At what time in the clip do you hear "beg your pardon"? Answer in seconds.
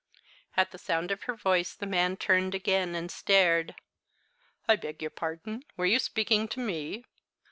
4.75-5.61